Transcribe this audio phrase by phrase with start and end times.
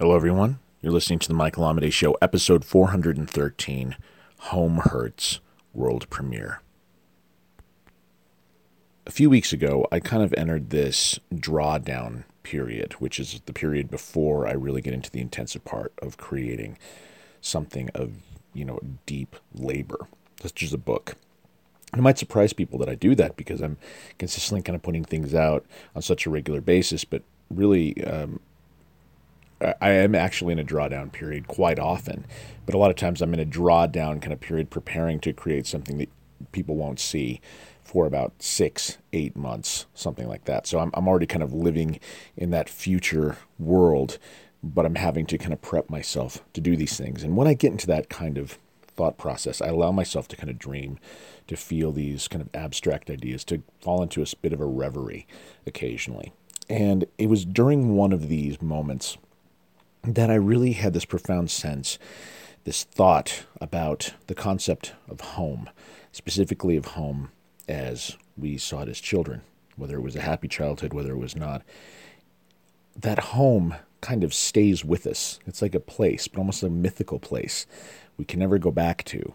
[0.00, 0.60] Hello, everyone.
[0.80, 3.96] You're listening to the Michael Amidei Show, episode 413
[4.38, 5.40] Home Hurts
[5.74, 6.62] World Premiere.
[9.06, 13.90] A few weeks ago, I kind of entered this drawdown period, which is the period
[13.90, 16.78] before I really get into the intensive part of creating
[17.42, 18.14] something of,
[18.54, 20.06] you know, deep labor,
[20.40, 21.16] such as a book.
[21.92, 23.76] It might surprise people that I do that because I'm
[24.18, 28.40] consistently kind of putting things out on such a regular basis, but really, um,
[29.60, 32.24] I am actually in a drawdown period quite often,
[32.64, 35.66] but a lot of times I'm in a drawdown kind of period preparing to create
[35.66, 36.08] something that
[36.52, 37.40] people won't see
[37.82, 40.66] for about six, eight months, something like that.
[40.66, 42.00] So I'm, I'm already kind of living
[42.36, 44.18] in that future world,
[44.62, 47.22] but I'm having to kind of prep myself to do these things.
[47.22, 48.58] And when I get into that kind of
[48.96, 50.98] thought process, I allow myself to kind of dream,
[51.48, 55.26] to feel these kind of abstract ideas, to fall into a bit of a reverie
[55.66, 56.32] occasionally.
[56.68, 59.18] And it was during one of these moments
[60.02, 61.98] that I really had this profound sense,
[62.64, 65.68] this thought about the concept of home,
[66.12, 67.30] specifically of home
[67.68, 69.42] as we saw it as children,
[69.76, 71.62] whether it was a happy childhood, whether it was not.
[72.96, 75.38] That home kind of stays with us.
[75.46, 77.66] It's like a place, but almost a mythical place
[78.16, 79.34] we can never go back to.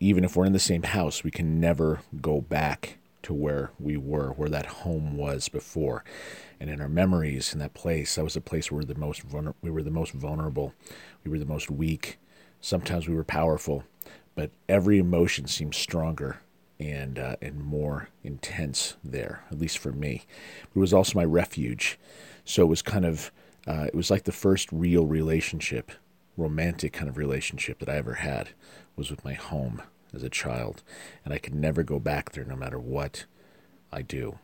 [0.00, 3.96] Even if we're in the same house, we can never go back to where we
[3.96, 6.04] were, where that home was before.
[6.60, 9.00] And in our memories, in that place, that was a place where we were the
[9.00, 10.74] most vulner- we were the most vulnerable,
[11.24, 12.18] we were the most weak.
[12.60, 13.84] Sometimes we were powerful,
[14.34, 16.40] but every emotion seemed stronger
[16.80, 20.24] and uh, and more intense there, at least for me.
[20.74, 21.98] It was also my refuge,
[22.44, 23.30] so it was kind of
[23.66, 25.92] uh, it was like the first real relationship,
[26.36, 28.50] romantic kind of relationship that I ever had
[28.96, 29.82] was with my home
[30.14, 30.82] as a child,
[31.24, 33.24] and I could never go back there no matter what
[33.92, 34.38] I do.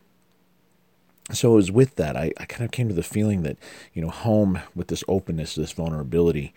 [1.31, 3.57] So it was with that, I, I kind of came to the feeling that,
[3.93, 6.53] you know, home with this openness, this vulnerability,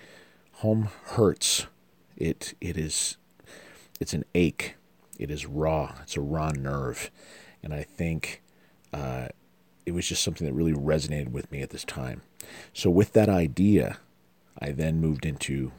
[0.57, 1.67] home hurts.
[2.17, 3.17] It it is
[4.01, 4.75] it's an ache.
[5.19, 5.95] It is raw.
[6.03, 7.11] It's a raw nerve.
[7.63, 8.43] And I think
[8.93, 9.29] uh,
[9.87, 12.23] it was just something that really resonated with me at this time.
[12.73, 13.99] So with that idea,
[14.59, 15.73] I then moved into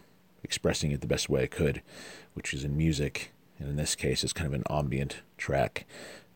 [0.43, 1.81] expressing it the best way I could,
[2.33, 3.31] which is in music.
[3.57, 5.85] And in this case, it's kind of an ambient track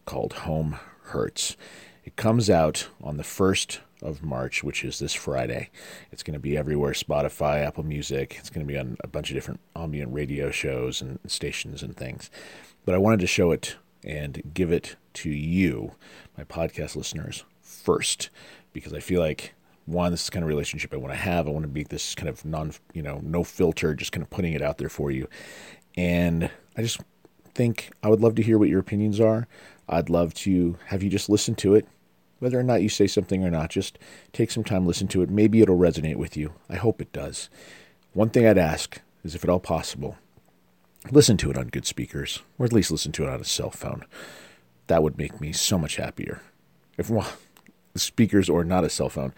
[0.06, 1.56] called Home Hurts.
[2.03, 5.69] It comes out on the 1st of March, which is this Friday.
[6.12, 8.36] It's going to be everywhere Spotify, Apple Music.
[8.40, 11.96] It's going to be on a bunch of different ambient radio shows and stations and
[11.96, 12.30] things.
[12.86, 15.94] But I wanted to show it and give it to you,
[16.38, 18.30] my podcast listeners, first,
[18.74, 19.53] because I feel like
[19.85, 21.47] one, this is kind of relationship I want to have.
[21.47, 24.29] I want to be this kind of non, you know, no filter, just kind of
[24.29, 25.27] putting it out there for you.
[25.95, 27.01] And I just
[27.53, 29.47] think I would love to hear what your opinions are.
[29.88, 31.88] I'd love to have you just listen to it,
[32.39, 33.69] whether or not you say something or not.
[33.69, 33.99] Just
[34.31, 35.29] take some time, listen to it.
[35.29, 36.53] Maybe it'll resonate with you.
[36.69, 37.50] I hope it does.
[38.13, 40.17] One thing I'd ask is if at all possible,
[41.11, 43.71] listen to it on good speakers, or at least listen to it on a cell
[43.71, 44.05] phone.
[44.88, 46.41] That would make me so much happier.
[46.97, 47.31] If well,
[47.95, 49.33] speakers or not a cell phone,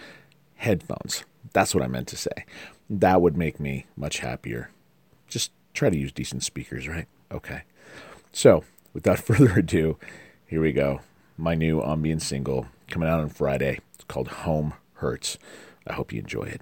[0.66, 1.24] headphones.
[1.54, 2.46] That's what I meant to say.
[2.90, 4.72] That would make me much happier.
[5.28, 7.08] Just try to use decent speakers, right?
[7.32, 7.62] Okay.
[8.32, 9.98] So, without further ado,
[10.48, 11.02] here we go.
[11.38, 13.80] My new ambient single coming out on Friday.
[13.94, 15.38] It's called Home Hurts.
[15.86, 16.62] I hope you enjoy it.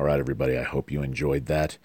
[0.00, 1.76] All right, everybody, I hope you enjoyed that.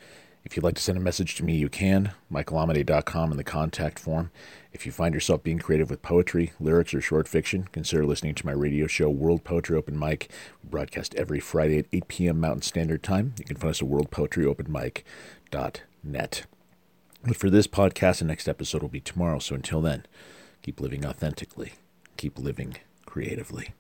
[0.46, 2.14] If you'd like to send a message to me, you can.
[2.32, 4.32] MichaelAmidei.com in the contact form.
[4.72, 8.46] If you find yourself being creative with poetry, lyrics, or short fiction, consider listening to
[8.46, 10.30] my radio show, World Poetry Open Mic.
[10.64, 12.40] We broadcast every Friday at 8 p.m.
[12.40, 13.36] Mountain Standard Time.
[13.38, 16.46] You can find us at worldpoetryopenmic.net.
[17.26, 19.40] But for this podcast, the next episode will be tomorrow.
[19.40, 20.06] So until then,
[20.62, 21.74] keep living authentically,
[22.16, 23.74] keep living creatively.